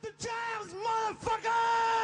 The 0.00 0.10
Jams, 0.16 0.74
motherfucker! 0.74 1.97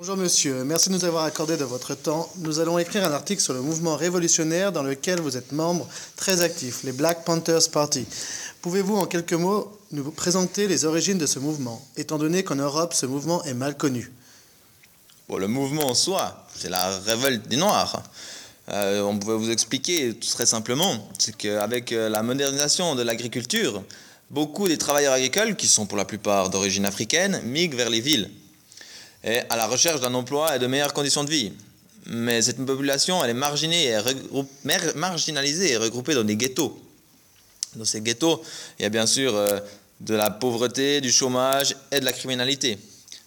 Bonjour 0.00 0.16
monsieur, 0.16 0.62
merci 0.62 0.90
de 0.90 0.94
nous 0.94 1.04
avoir 1.04 1.24
accordé 1.24 1.56
de 1.56 1.64
votre 1.64 1.96
temps. 1.96 2.30
Nous 2.36 2.60
allons 2.60 2.78
écrire 2.78 3.04
un 3.04 3.10
article 3.10 3.42
sur 3.42 3.52
le 3.52 3.60
mouvement 3.60 3.96
révolutionnaire 3.96 4.70
dans 4.70 4.84
lequel 4.84 5.20
vous 5.20 5.36
êtes 5.36 5.50
membre 5.50 5.88
très 6.14 6.40
actif, 6.40 6.84
les 6.84 6.92
Black 6.92 7.24
Panthers 7.24 7.68
Party. 7.72 8.06
Pouvez-vous 8.62 8.96
en 8.96 9.06
quelques 9.06 9.32
mots 9.32 9.76
nous 9.90 10.08
présenter 10.12 10.68
les 10.68 10.84
origines 10.84 11.18
de 11.18 11.26
ce 11.26 11.40
mouvement, 11.40 11.84
étant 11.96 12.16
donné 12.16 12.44
qu'en 12.44 12.54
Europe 12.54 12.94
ce 12.94 13.06
mouvement 13.06 13.42
est 13.42 13.54
mal 13.54 13.76
connu? 13.76 14.12
Bon, 15.28 15.36
le 15.36 15.48
mouvement 15.48 15.88
en 15.88 15.94
soi, 15.94 16.46
c'est 16.54 16.70
la 16.70 16.96
révolte 17.00 17.48
des 17.48 17.56
Noirs. 17.56 18.04
Euh, 18.68 19.02
on 19.02 19.18
pouvait 19.18 19.34
vous 19.34 19.50
expliquer 19.50 20.16
très 20.16 20.46
simplement, 20.46 21.08
c'est 21.18 21.36
qu'avec 21.36 21.90
euh, 21.90 22.08
la 22.08 22.22
modernisation 22.22 22.94
de 22.94 23.02
l'agriculture, 23.02 23.82
beaucoup 24.30 24.68
des 24.68 24.78
travailleurs 24.78 25.14
agricoles, 25.14 25.56
qui 25.56 25.66
sont 25.66 25.86
pour 25.86 25.98
la 25.98 26.04
plupart 26.04 26.50
d'origine 26.50 26.86
africaine, 26.86 27.40
migrent 27.42 27.76
vers 27.76 27.90
les 27.90 28.00
villes 28.00 28.30
et 29.24 29.40
à 29.50 29.56
la 29.56 29.66
recherche 29.66 30.00
d'un 30.00 30.14
emploi 30.14 30.56
et 30.56 30.58
de 30.58 30.66
meilleures 30.66 30.92
conditions 30.92 31.24
de 31.24 31.30
vie. 31.30 31.52
Mais 32.06 32.40
cette 32.40 32.64
population, 32.64 33.22
elle 33.22 33.30
est 33.30 33.34
marginalisée 34.94 35.72
et 35.72 35.76
regroupée 35.76 36.14
dans 36.14 36.24
des 36.24 36.36
ghettos. 36.36 36.80
Dans 37.76 37.84
ces 37.84 38.00
ghettos, 38.00 38.42
il 38.78 38.84
y 38.84 38.86
a 38.86 38.88
bien 38.88 39.06
sûr 39.06 39.34
euh, 39.36 39.58
de 40.00 40.14
la 40.14 40.30
pauvreté, 40.30 41.00
du 41.00 41.12
chômage 41.12 41.76
et 41.92 42.00
de 42.00 42.04
la 42.04 42.12
criminalité. 42.12 42.78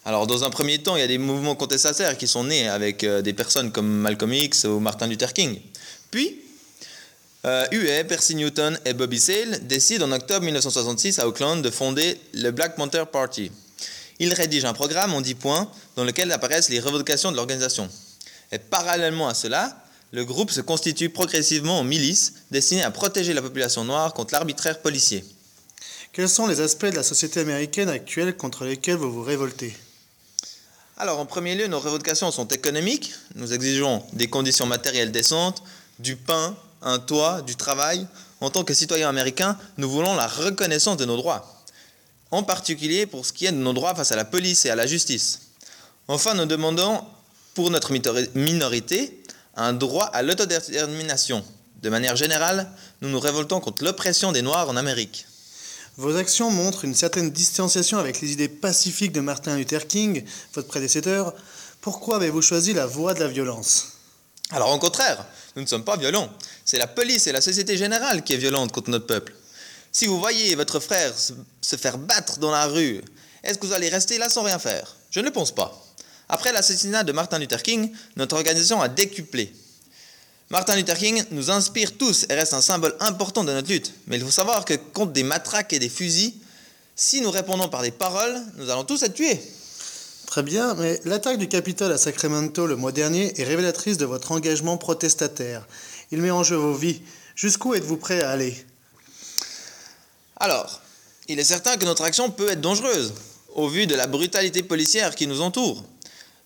Alors, 0.04 0.26
dans 0.26 0.44
un 0.44 0.50
premier 0.50 0.80
temps, 0.80 0.96
il 0.96 1.00
y 1.00 1.04
a 1.04 1.08
des 1.08 1.20
mouvements 1.20 1.56
contestataires 1.56 2.18
qui 2.18 2.28
sont 2.28 2.46
nés 2.46 2.68
avec 2.68 3.04
euh, 3.04 3.22
des 3.22 3.34
personnes 3.34 3.72
comme 3.72 3.88
Malcolm 3.88 4.34
X 4.34 4.64
ou 4.64 4.80
Martin 4.80 5.06
Luther 5.06 5.32
King. 5.32 5.60
Puis, 6.10 6.40
euh, 7.46 7.66
Huey, 7.72 8.04
Percy 8.04 8.36
Newton 8.36 8.80
et 8.86 8.94
Bobby 8.94 9.20
Sale 9.20 9.68
décident 9.68 10.08
en 10.08 10.12
octobre 10.12 10.44
1966 10.46 11.20
à 11.20 11.28
Auckland 11.28 11.62
de 11.62 11.70
fonder 11.70 12.20
le 12.34 12.52
Black 12.52 12.76
Panther 12.76 13.04
Party, 13.12 13.52
il 14.22 14.36
rédige 14.36 14.66
un 14.66 14.74
programme 14.74 15.16
en 15.16 15.20
10 15.20 15.34
points 15.34 15.68
dans 15.96 16.04
lequel 16.04 16.32
apparaissent 16.32 16.70
les 16.70 16.80
revendications 16.80 17.32
de 17.32 17.36
l'organisation. 17.36 17.90
Et 18.52 18.60
parallèlement 18.60 19.28
à 19.28 19.34
cela, 19.34 19.84
le 20.12 20.24
groupe 20.24 20.52
se 20.52 20.62
constitue 20.62 21.10
progressivement 21.10 21.80
en 21.80 21.84
milice 21.84 22.34
destinée 22.52 22.84
à 22.84 22.92
protéger 22.92 23.34
la 23.34 23.42
population 23.42 23.84
noire 23.84 24.14
contre 24.14 24.34
l'arbitraire 24.34 24.80
policier. 24.80 25.26
Quels 26.14 26.30
sont 26.30 26.46
les 26.46 26.62
aspects 26.62 26.86
de 26.86 26.96
la 26.96 27.04
société 27.04 27.40
américaine 27.40 27.90
actuelle 27.90 28.38
contre 28.38 28.66
lesquels 28.66 28.98
vous 28.98 29.12
vous 29.12 29.24
révoltez? 29.24 29.76
Alors, 30.98 31.18
en 31.18 31.26
premier 31.26 31.56
lieu, 31.56 31.66
nos 31.66 31.80
revendications 31.80 32.30
sont 32.30 32.48
économiques. 32.50 33.14
Nous 33.34 33.54
exigeons 33.54 34.04
des 34.14 34.28
conditions 34.28 34.68
matérielles 34.68 35.12
décentes, 35.12 35.64
du 35.98 36.16
pain, 36.16 36.56
un 36.84 37.00
toit, 37.00 37.42
du 37.42 37.56
travail. 37.56 38.06
En 38.40 38.52
tant 38.52 38.64
que 38.64 38.76
citoyens 38.76 39.10
américains, 39.10 39.58
nous 39.78 39.90
voulons 39.90 40.14
la 40.14 40.28
reconnaissance 40.28 40.98
de 40.98 41.06
nos 41.06 41.18
droits 41.18 41.61
en 42.32 42.44
particulier 42.44 43.06
pour 43.06 43.26
ce 43.26 43.34
qui 43.34 43.46
est 43.46 43.52
de 43.52 43.58
nos 43.58 43.74
droits 43.74 43.94
face 43.94 44.12
à 44.12 44.16
la 44.16 44.26
police 44.26 44.66
et 44.66 44.70
à 44.70 44.76
la 44.76 44.88
justice. 44.88 45.42
Enfin, 46.08 46.34
nous 46.34 46.46
demandons 46.46 47.04
pour 47.54 47.70
notre 47.70 47.92
minorité 48.36 49.22
un 49.56 49.74
droit 49.74 50.06
à 50.06 50.22
l'autodétermination. 50.22 51.44
De 51.82 51.90
manière 51.90 52.16
générale, 52.16 52.72
nous 53.02 53.10
nous 53.10 53.20
révoltons 53.20 53.60
contre 53.60 53.84
l'oppression 53.84 54.32
des 54.32 54.42
Noirs 54.42 54.70
en 54.70 54.78
Amérique. 54.78 55.26
Vos 55.98 56.16
actions 56.16 56.50
montrent 56.50 56.86
une 56.86 56.96
certaine 56.96 57.32
distanciation 57.32 57.98
avec 57.98 58.22
les 58.22 58.32
idées 58.32 58.48
pacifiques 58.48 59.12
de 59.12 59.20
Martin 59.20 59.58
Luther 59.58 59.88
King, 59.88 60.24
votre 60.54 60.68
prédécesseur. 60.68 61.34
Pourquoi 61.82 62.16
avez-vous 62.16 62.42
choisi 62.42 62.74
la 62.74 62.86
voie 62.86 63.14
de 63.14 63.20
la 63.20 63.28
violence? 63.28 63.98
Alors, 64.52 64.72
au 64.74 64.80
contraire, 64.80 65.26
nous 65.56 65.62
ne 65.64 65.68
sommes 65.68 65.84
pas 65.84 65.98
violents. 65.98 66.30
C'est 66.64 66.78
la 66.78 66.88
police 66.88 67.28
et 67.28 67.32
la 67.32 67.42
société 67.42 67.78
générale 67.78 68.24
qui 68.24 68.34
est 68.34 68.38
violente 68.38 68.72
contre 68.72 68.90
notre 68.90 69.06
peuple. 69.06 69.34
Si 69.92 70.08
vous 70.08 70.20
voyez 70.20 70.56
votre 70.56 70.80
frère 70.80 71.14
se 71.18 71.76
faire 71.76 71.98
battre 71.98 72.40
dans 72.40 72.52
la 72.52 72.66
rue, 72.66 73.02
est-ce 73.44 73.58
que 73.58 73.66
vous 73.66 73.74
allez 73.74 73.90
rester 73.90 74.18
là 74.18 74.30
sans 74.30 74.44
rien 74.44 74.60
faire? 74.60 74.96
Je 75.10 75.20
ne 75.20 75.26
le 75.26 75.32
pense 75.32 75.54
pas. 75.54 75.86
Après 76.30 76.54
l'assassinat 76.54 77.04
de 77.04 77.12
Martin 77.12 77.40
Luther 77.40 77.62
King, 77.62 77.92
notre 78.16 78.36
organisation 78.36 78.82
a 78.82 78.88
décuplé. 78.88 79.54
Martin 80.50 80.76
Luther 80.76 80.98
King 80.98 81.24
nous 81.32 81.52
inspire 81.52 81.98
tous 81.98 82.26
et 82.30 82.34
reste 82.34 82.54
un 82.54 82.62
symbole 82.62 82.96
important 83.00 83.44
de 83.44 83.52
notre 83.52 83.70
lutte. 83.70 83.94
Mais 84.08 84.18
il 84.18 84.24
faut 84.24 84.32
savoir 84.32 84.64
que 84.64 84.76
contre 84.76 85.12
des 85.12 85.24
matraques 85.24 85.74
et 85.74 85.80
des 85.80 85.90
fusils, 85.90 86.34
si 86.96 87.20
nous 87.22 87.32
répondons 87.32 87.68
par 87.68 87.82
des 87.82 87.92
paroles, 87.92 88.42
nous 88.58 88.70
allons 88.70 88.84
tous 88.84 89.04
être 89.04 89.14
tués. 89.14 89.42
Très 90.28 90.44
bien, 90.44 90.74
mais 90.76 91.02
l'attaque 91.04 91.38
du 91.38 91.50
Capitole 91.50 91.92
à 91.92 91.98
Sacramento 91.98 92.66
le 92.66 92.78
mois 92.78 92.94
dernier 92.94 93.34
est 93.40 93.44
révélatrice 93.44 93.98
de 93.98 94.06
votre 94.06 94.32
engagement 94.32 94.78
protestataire. 94.78 95.68
Il 96.12 96.22
met 96.22 96.32
en 96.32 96.44
jeu 96.44 96.56
vos 96.56 96.74
vies. 96.74 97.02
Jusqu'où 97.36 97.74
êtes-vous 97.74 97.98
prêt 97.98 98.22
à 98.22 98.30
aller? 98.32 98.56
Alors, 100.42 100.82
il 101.28 101.40
est 101.40 101.44
certain 101.44 101.78
que 101.78 101.86
notre 101.86 102.04
action 102.04 102.32
peut 102.32 102.50
être 102.50 102.62
dangereuse, 102.62 103.14
au 103.54 103.68
vu 103.68 103.86
de 103.86 103.94
la 103.94 104.08
brutalité 104.08 104.64
policière 104.64 105.14
qui 105.14 105.28
nous 105.28 105.42
entoure. 105.42 105.84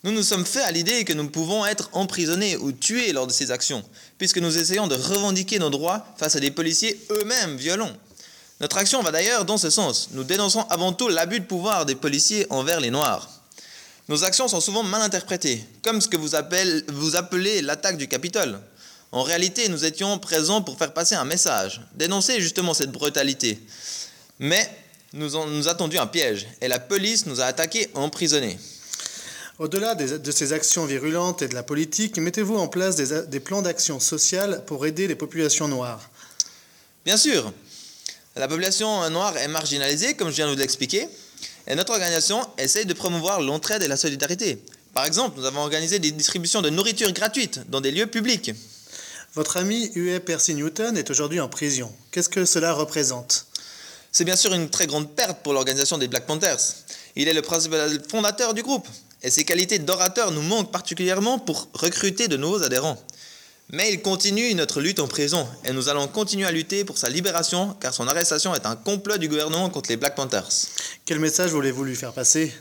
Nous 0.04 0.12
nous 0.12 0.22
sommes 0.22 0.46
faits 0.46 0.66
à 0.66 0.72
l'idée 0.72 1.06
que 1.06 1.14
nous 1.14 1.30
pouvons 1.30 1.66
être 1.66 1.90
emprisonnés 1.94 2.58
ou 2.58 2.74
tués 2.74 3.14
lors 3.14 3.26
de 3.26 3.32
ces 3.32 3.52
actions, 3.52 3.84
puisque 4.18 4.38
nous 4.38 4.58
essayons 4.58 4.88
de 4.88 4.96
revendiquer 4.96 5.60
nos 5.60 5.70
droits 5.70 6.06
face 6.18 6.36
à 6.36 6.42
des 6.42 6.52
policiers 6.52 7.00
eux-mêmes 7.10 7.56
violents. 7.56 7.94
Notre 8.60 8.78
action 8.78 9.02
va 9.02 9.12
d'ailleurs 9.12 9.46
dans 9.46 9.58
ce 9.58 9.70
sens. 9.70 10.10
Nous 10.12 10.26
dénonçons 10.26 10.66
avant 10.70 10.92
tout 10.92 11.08
l'abus 11.08 11.40
de 11.40 11.46
pouvoir 11.46 11.86
des 11.86 11.96
policiers 11.96 12.48
envers 12.50 12.82
les 12.82 12.92
Noirs. 12.92 13.30
Nos 14.10 14.26
actions 14.26 14.50
sont 14.50 14.60
souvent 14.60 14.84
mal 14.84 15.02
interprétées, 15.02 15.64
comme 15.84 16.02
ce 16.02 16.10
que 16.10 16.18
vous, 16.18 16.36
appelez 16.36 17.62
l'attaque 17.62 17.98
du 17.98 18.10
Capitole. 18.10 18.60
En 19.16 19.24
réalité, 19.24 19.70
nous 19.70 19.86
étions 19.86 20.20
présents 20.20 20.62
pour 20.62 20.78
faire 20.78 20.94
passer 20.94 21.16
un 21.16 21.24
message, 21.24 21.80
dénoncer 21.94 22.42
justement 22.42 22.74
cette 22.74 22.92
brutalité. 22.92 23.58
Mais 24.40 24.70
nous, 25.14 25.30
nous 25.48 25.70
attendu 25.70 25.98
un 25.98 26.06
piège 26.06 26.48
et 26.60 26.68
la 26.68 26.80
police 26.80 27.26
nous 27.26 27.40
a 27.40 27.46
attaqués 27.46 27.90
emprisonnés. 27.94 28.60
Au-delà 29.58 29.96
de 29.96 30.32
ces 30.32 30.52
actions 30.52 30.84
virulentes 30.84 31.42
et 31.42 31.48
de 31.48 31.54
la 31.54 31.64
politique, 31.64 32.18
mettez-vous 32.18 32.58
en 32.58 32.68
place 32.68 32.98
des, 32.98 33.26
des 33.28 33.40
plans 33.40 33.62
d'action 33.62 34.02
sociale 34.02 34.66
pour 34.68 34.86
aider 34.86 35.08
les 35.08 35.16
populations 35.16 35.70
noires 35.70 36.10
Bien 37.06 37.16
sûr. 37.16 37.54
La 38.36 38.50
population 38.50 39.10
noire 39.12 39.38
est 39.38 39.48
marginalisée, 39.48 40.16
comme 40.16 40.30
je 40.30 40.36
viens 40.36 40.48
de 40.48 40.52
vous 40.52 40.60
l'expliquer, 40.60 41.08
et 41.68 41.76
notre 41.76 41.94
organisation 41.94 42.46
essaye 42.58 42.86
de 42.86 42.94
promouvoir 42.94 43.40
l'entraide 43.40 43.82
et 43.82 43.88
la 43.88 43.96
solidarité. 43.96 44.62
Par 44.94 45.06
exemple, 45.06 45.40
nous 45.40 45.46
avons 45.46 45.62
organisé 45.62 46.00
des 46.00 46.12
distributions 46.12 46.62
de 46.62 46.70
nourriture 46.70 47.14
gratuite 47.14 47.62
dans 47.70 47.80
des 47.80 47.92
lieux 47.92 48.08
publics. 48.08 48.52
Votre 49.36 49.58
ami 49.58 49.92
Huey 49.96 50.22
Percy 50.22 50.56
Newton 50.56 50.96
est 50.96 51.10
aujourd'hui 51.10 51.42
en 51.42 51.50
prison. 51.50 51.92
Qu'est-ce 52.12 52.30
que 52.30 52.46
cela 52.46 52.72
représente? 52.72 53.48
C'est 54.14 54.24
bien 54.24 54.38
sûr 54.38 54.54
une 54.54 54.70
très 54.70 54.88
grande 54.88 55.14
perte 55.14 55.44
pour 55.44 55.52
l'organisation 55.52 55.98
des 55.98 56.08
Black 56.08 56.26
Panthers. 56.26 56.62
Il 57.18 57.28
est 57.28 57.34
le 57.34 57.42
principal 57.42 58.02
fondateur 58.10 58.54
du 58.54 58.64
groupe, 58.64 58.88
et 59.24 59.30
ses 59.30 59.44
qualités 59.44 59.78
d'orateur 59.78 60.32
nous 60.32 60.42
manquent 60.42 60.72
particulièrement 60.72 61.38
pour 61.38 61.68
recruter 61.74 62.30
de 62.30 62.38
nouveaux 62.38 62.64
adhérents. 62.64 62.98
Mais 63.72 63.92
il 63.92 64.02
continue 64.02 64.56
notre 64.56 64.80
lutte 64.80 65.02
en 65.02 65.08
prison, 65.10 65.46
et 65.66 65.74
nous 65.74 65.90
allons 65.90 66.08
continuer 66.08 66.46
à 66.46 66.52
lutter 66.54 66.86
pour 66.86 66.98
sa 66.98 67.10
libération, 67.10 67.76
car 67.82 67.94
son 67.94 68.08
arrestation 68.08 68.56
est 68.56 68.66
un 68.66 68.78
complot 68.78 69.18
du 69.18 69.28
gouvernement 69.28 69.70
contre 69.70 69.90
les 69.90 69.98
Black 69.98 70.16
Panthers. 70.16 70.48
Quel 71.04 71.20
message 71.20 71.52
voulez-vous 71.52 71.84
lui 71.84 71.98
faire 71.98 72.14
passer? 72.14 72.54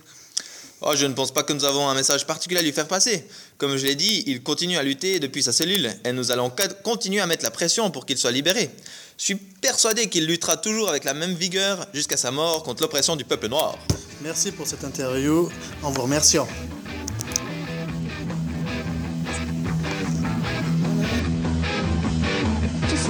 Oh, 0.86 0.92
je 0.94 1.06
ne 1.06 1.14
pense 1.14 1.32
pas 1.32 1.42
que 1.42 1.54
nous 1.54 1.64
avons 1.64 1.88
un 1.88 1.94
message 1.94 2.26
particulier 2.26 2.60
à 2.60 2.62
lui 2.62 2.72
faire 2.72 2.86
passer. 2.86 3.26
Comme 3.56 3.74
je 3.78 3.86
l'ai 3.86 3.94
dit, 3.94 4.22
il 4.26 4.42
continue 4.42 4.76
à 4.76 4.82
lutter 4.82 5.18
depuis 5.18 5.42
sa 5.42 5.50
cellule 5.50 5.90
et 6.04 6.12
nous 6.12 6.30
allons 6.30 6.52
continuer 6.82 7.22
à 7.22 7.26
mettre 7.26 7.42
la 7.42 7.50
pression 7.50 7.90
pour 7.90 8.04
qu'il 8.04 8.18
soit 8.18 8.32
libéré. 8.32 8.68
Je 9.16 9.24
suis 9.24 9.34
persuadé 9.36 10.10
qu'il 10.10 10.26
luttera 10.26 10.58
toujours 10.58 10.90
avec 10.90 11.04
la 11.04 11.14
même 11.14 11.32
vigueur 11.32 11.86
jusqu'à 11.94 12.18
sa 12.18 12.30
mort 12.30 12.62
contre 12.64 12.82
l'oppression 12.82 13.16
du 13.16 13.24
peuple 13.24 13.48
noir. 13.48 13.78
Merci 14.20 14.52
pour 14.52 14.66
cette 14.66 14.84
interview 14.84 15.48
en 15.82 15.90
vous 15.90 16.02
remerciant. 16.02 16.46
Just 22.90 23.08